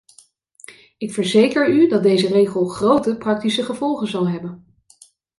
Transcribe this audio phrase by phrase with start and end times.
[0.97, 4.65] Ik verzeker u dat deze regel grote praktische gevolgen zal hebben.